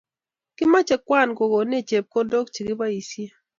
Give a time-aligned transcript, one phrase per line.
[0.57, 3.27] Kimoche Kwan kokonech chepkondok che kiboisie